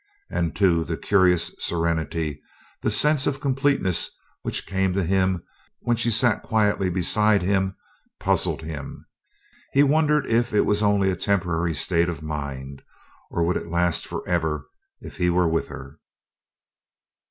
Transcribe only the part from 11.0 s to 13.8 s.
a temporary state of mind, or would it